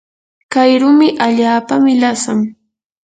kay 0.53 0.71
rumi 0.81 1.07
allaapami 1.25 1.93
lasan. 2.01 2.39